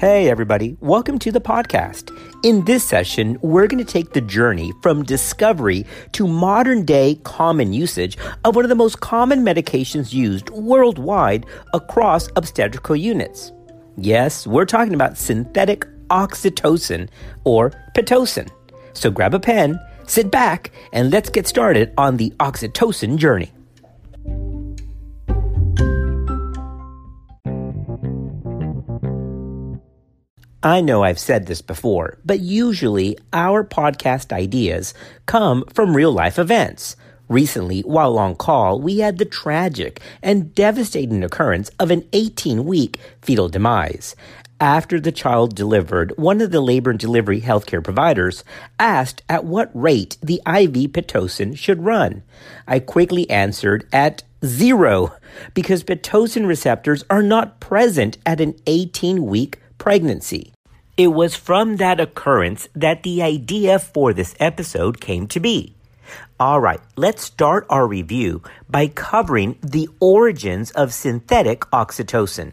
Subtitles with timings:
[0.00, 2.10] Hey, everybody, welcome to the podcast.
[2.42, 7.74] In this session, we're going to take the journey from discovery to modern day common
[7.74, 8.16] usage
[8.46, 11.44] of one of the most common medications used worldwide
[11.74, 13.52] across obstetrical units.
[13.98, 17.10] Yes, we're talking about synthetic oxytocin
[17.44, 18.48] or Pitocin.
[18.94, 23.52] So grab a pen, sit back, and let's get started on the oxytocin journey.
[30.62, 34.92] I know I've said this before, but usually our podcast ideas
[35.24, 36.96] come from real life events.
[37.30, 42.98] Recently, while on call, we had the tragic and devastating occurrence of an 18 week
[43.22, 44.14] fetal demise.
[44.60, 48.44] After the child delivered, one of the labor and delivery healthcare providers
[48.78, 52.22] asked at what rate the IV Pitocin should run.
[52.68, 55.14] I quickly answered at zero
[55.54, 60.52] because Pitocin receptors are not present at an 18 week pregnancy.
[60.98, 65.74] It was from that occurrence that the idea for this episode came to be.
[66.38, 72.52] All right, let's start our review by covering the origins of synthetic oxytocin.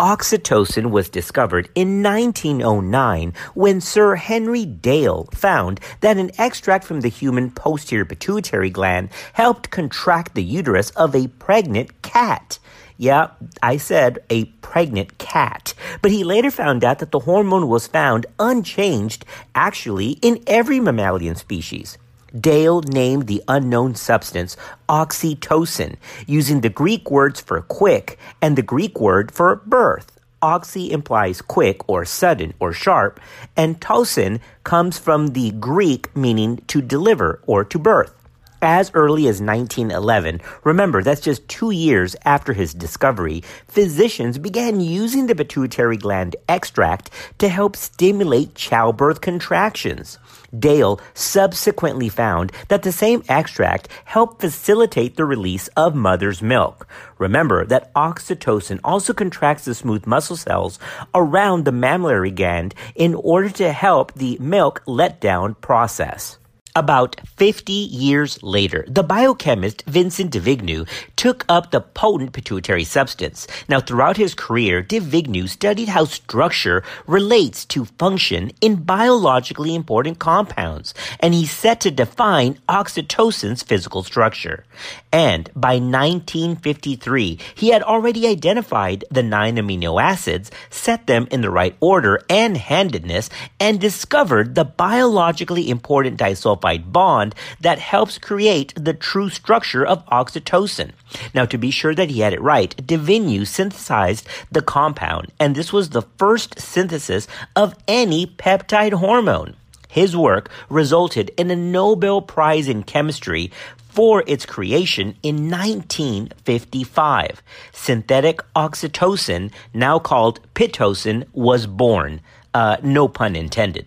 [0.00, 7.08] Oxytocin was discovered in 1909 when Sir Henry Dale found that an extract from the
[7.08, 12.58] human posterior pituitary gland helped contract the uterus of a pregnant cat.
[13.02, 15.74] Yeah, I said a pregnant cat.
[16.02, 19.24] But he later found out that the hormone was found unchanged
[19.56, 21.98] actually in every mammalian species.
[22.32, 24.56] Dale named the unknown substance
[24.88, 25.96] oxytocin,
[26.28, 30.20] using the Greek words for quick and the Greek word for birth.
[30.40, 33.18] Oxy implies quick or sudden or sharp,
[33.56, 38.21] and tocin comes from the Greek meaning to deliver or to birth
[38.62, 45.26] as early as 1911, remember that's just two years after his discovery, physicians began using
[45.26, 50.18] the pituitary gland extract to help stimulate childbirth contractions.
[50.56, 56.86] Dale subsequently found that the same extract helped facilitate the release of mother's milk.
[57.18, 60.78] Remember that oxytocin also contracts the smooth muscle cells
[61.14, 66.38] around the mammillary gland in order to help the milk letdown process.
[66.74, 73.46] About 50 years later, the biochemist Vincent du Vigneaud took up the potent pituitary substance.
[73.68, 80.18] Now, throughout his career, du Vigneaud studied how structure relates to function in biologically important
[80.18, 84.64] compounds, and he set to define oxytocin's physical structure.
[85.12, 91.50] And by 1953, he had already identified the nine amino acids, set them in the
[91.50, 93.28] right order and handedness,
[93.60, 100.92] and discovered the biologically important disulfide bond that helps create the true structure of oxytocin.
[101.34, 105.54] Now, to be sure that he had it right, du Vigneaud synthesized the compound, and
[105.54, 109.56] this was the first synthesis of any peptide hormone.
[109.88, 117.42] His work resulted in a Nobel Prize in Chemistry for its creation in 1955.
[117.72, 122.22] Synthetic oxytocin, now called Pitocin, was born.
[122.54, 123.86] Uh, no pun intended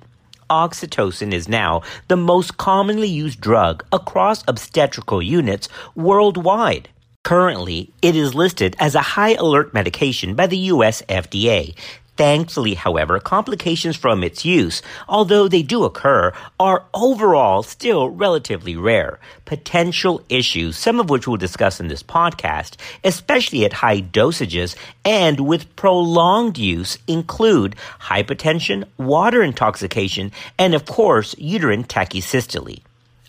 [0.49, 6.89] oxytocin is now the most commonly used drug across obstetrical units worldwide.
[7.23, 11.75] Currently, it is listed as a high alert medication by the US FDA.
[12.17, 19.19] Thankfully, however, complications from its use, although they do occur, are overall still relatively rare.
[19.43, 25.41] Potential issues, some of which we'll discuss in this podcast, especially at high dosages and
[25.41, 32.81] with prolonged use, include hypotension, water intoxication, and of course, uterine tachysystole.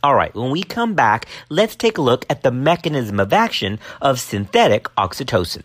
[0.04, 3.80] All right, when we come back, let's take a look at the mechanism of action
[4.00, 5.64] of synthetic oxytocin.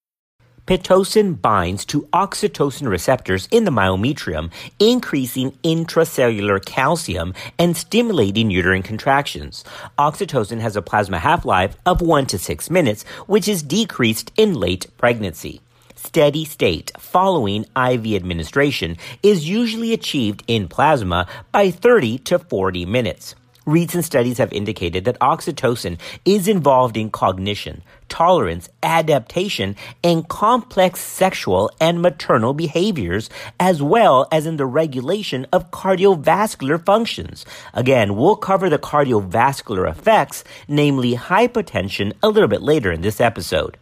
[0.67, 9.63] Pitocin binds to oxytocin receptors in the myometrium, increasing intracellular calcium and stimulating uterine contractions.
[9.97, 14.85] Oxytocin has a plasma half-life of 1 to 6 minutes, which is decreased in late
[14.99, 15.61] pregnancy.
[15.95, 23.33] Steady state following IV administration is usually achieved in plasma by 30 to 40 minutes.
[23.67, 31.69] Recent studies have indicated that oxytocin is involved in cognition, tolerance, adaptation, and complex sexual
[31.79, 33.29] and maternal behaviors,
[33.59, 37.45] as well as in the regulation of cardiovascular functions.
[37.75, 43.77] Again, we'll cover the cardiovascular effects, namely hypertension, a little bit later in this episode.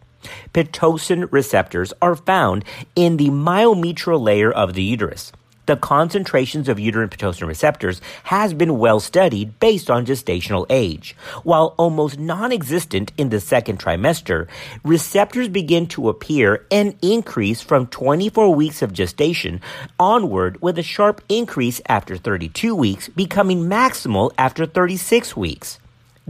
[0.52, 5.32] Pitocin receptors are found in the myometrial layer of the uterus
[5.70, 11.14] the concentrations of uterine Pitocin receptors has been well studied based on gestational age.
[11.44, 14.48] While almost non-existent in the second trimester,
[14.82, 19.60] receptors begin to appear and increase from 24 weeks of gestation
[19.96, 25.78] onward with a sharp increase after 32 weeks, becoming maximal after 36 weeks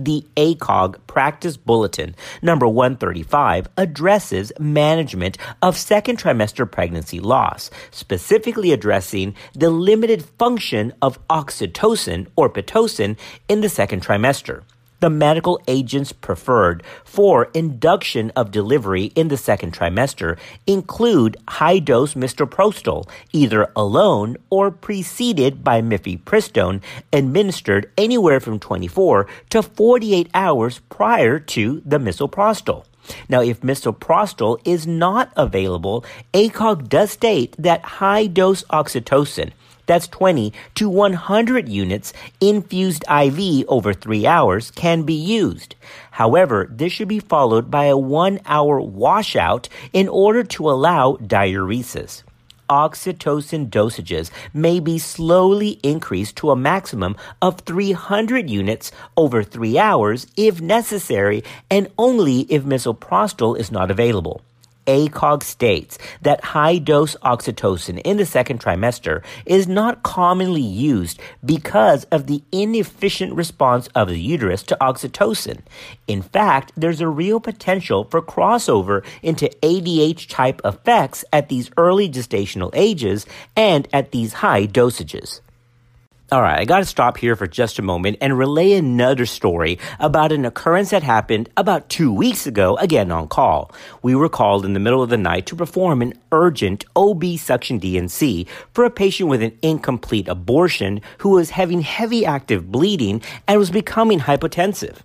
[0.04, 9.34] the ACOG Practice Bulletin number 135 addresses management of second trimester pregnancy loss, specifically addressing
[9.54, 13.16] the limited function of oxytocin or pitocin
[13.48, 14.62] in the second trimester
[15.00, 22.14] the medical agents preferred for induction of delivery in the second trimester include high dose
[22.14, 26.80] misoprostol, either alone or preceded by mifepristone,
[27.12, 32.84] administered anywhere from 24 to 48 hours prior to the misoprostol.
[33.28, 36.04] Now, if misoprostol is not available,
[36.34, 39.52] ACOG does state that high dose oxytocin
[39.90, 45.74] that's 20 to 100 units infused IV over three hours can be used.
[46.12, 52.22] However, this should be followed by a one hour washout in order to allow diuresis
[52.70, 60.28] oxytocin dosages may be slowly increased to a maximum of 300 units over three hours
[60.36, 64.40] if necessary and only if misoprostol is not available.
[64.90, 72.04] ACOG states that high dose oxytocin in the second trimester is not commonly used because
[72.04, 75.60] of the inefficient response of the uterus to oxytocin.
[76.08, 82.08] In fact, there's a real potential for crossover into ADH type effects at these early
[82.08, 83.26] gestational ages
[83.56, 85.40] and at these high dosages.
[86.32, 89.80] All right, I got to stop here for just a moment and relay another story
[89.98, 93.72] about an occurrence that happened about two weeks ago, again on call.
[94.00, 97.78] We were called in the middle of the night to perform an urgent OB suction
[97.78, 103.58] D&C for a patient with an incomplete abortion who was having heavy active bleeding and
[103.58, 104.98] was becoming hypotensive.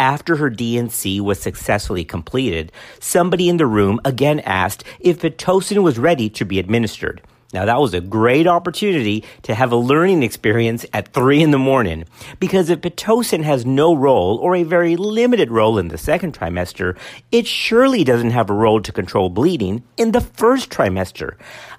[0.00, 5.96] After her D&C was successfully completed, somebody in the room again asked if Pitocin was
[5.96, 7.22] ready to be administered.
[7.52, 11.58] Now that was a great opportunity to have a learning experience at three in the
[11.58, 12.04] morning
[12.40, 16.96] because if Pitocin has no role or a very limited role in the second trimester,
[17.30, 21.34] it surely doesn't have a role to control bleeding in the first trimester.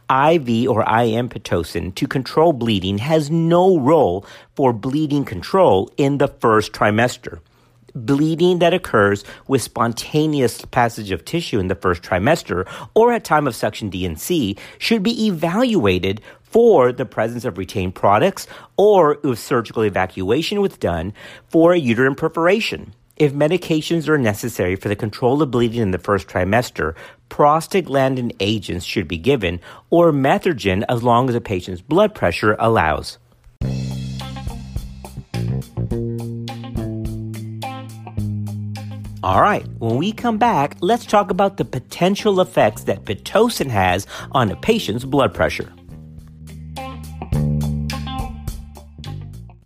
[0.09, 4.25] IV or IM Pitocin to control bleeding has no role
[4.55, 7.39] for bleeding control in the first trimester
[7.95, 13.47] bleeding that occurs with spontaneous passage of tissue in the first trimester or at time
[13.47, 18.47] of suction D&C should be evaluated for the presence of retained products
[18.77, 21.13] or if surgical evacuation was done
[21.47, 22.93] for a uterine perforation.
[23.15, 26.95] If medications are necessary for the control of bleeding in the first trimester,
[27.29, 29.59] prostaglandin agents should be given
[29.91, 33.19] or methergine as long as the patient's blood pressure allows.
[39.23, 44.05] All right, when we come back, let's talk about the potential effects that Pitocin has
[44.33, 45.71] on a patient's blood pressure.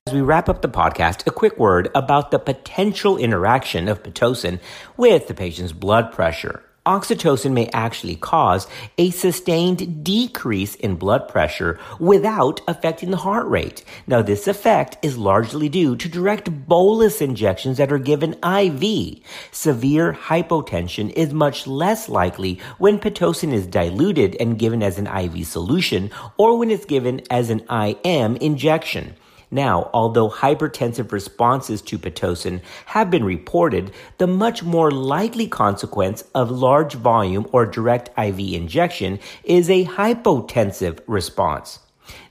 [0.05, 4.59] As we wrap up the podcast, a quick word about the potential interaction of Pitocin
[4.95, 8.65] with the patient's blood pressure oxytocin may actually cause
[8.97, 13.83] a sustained decrease in blood pressure without affecting the heart rate.
[14.07, 19.19] Now, this effect is largely due to direct bolus injections that are given IV.
[19.51, 25.45] Severe hypotension is much less likely when Pitocin is diluted and given as an IV
[25.45, 29.15] solution or when it's given as an IM injection.
[29.49, 36.51] Now, although hypertensive responses to Pitocin have been reported, the much more likely consequence of
[36.51, 41.79] large volume or direct IV injection is a hypotensive response.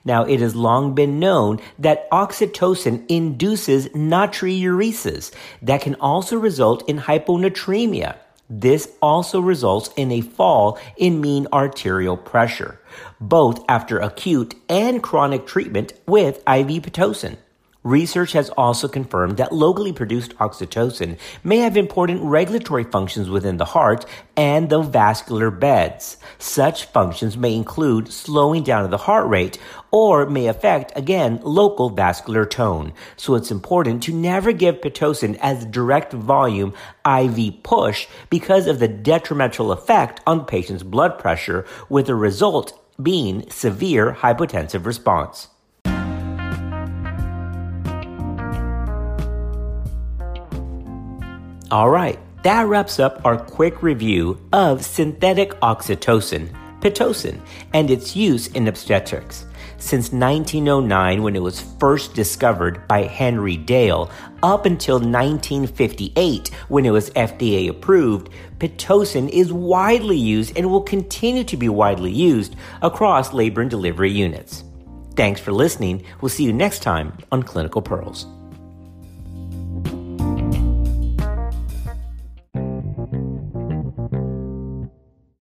[0.04, 5.32] Now, it has long been known that oxytocin induces natriuresis
[5.62, 8.16] that can also result in hyponatremia.
[8.48, 12.80] This also results in a fall in mean arterial pressure,
[13.20, 17.38] both after acute and chronic treatment with IV Pitocin.
[17.86, 23.64] Research has also confirmed that locally produced oxytocin may have important regulatory functions within the
[23.64, 24.04] heart
[24.36, 26.16] and the vascular beds.
[26.36, 29.60] Such functions may include slowing down of the heart rate
[29.92, 32.92] or may affect, again, local vascular tone.
[33.16, 36.74] So it's important to never give Pitocin as direct volume
[37.06, 43.48] IV push because of the detrimental effect on patient's blood pressure with the result being
[43.48, 45.50] severe hypotensive response.
[51.72, 56.48] All right, that wraps up our quick review of synthetic oxytocin,
[56.80, 57.40] Pitocin,
[57.74, 59.46] and its use in obstetrics.
[59.78, 64.12] Since 1909, when it was first discovered by Henry Dale,
[64.44, 68.30] up until 1958, when it was FDA approved,
[68.60, 74.12] Pitocin is widely used and will continue to be widely used across labor and delivery
[74.12, 74.62] units.
[75.16, 76.04] Thanks for listening.
[76.20, 78.26] We'll see you next time on Clinical Pearls.